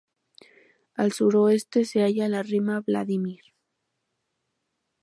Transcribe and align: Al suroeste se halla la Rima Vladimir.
Al 0.95 1.11
suroeste 1.11 1.85
se 1.85 2.01
halla 2.03 2.27
la 2.27 2.41
Rima 2.41 2.79
Vladimir. 2.79 3.41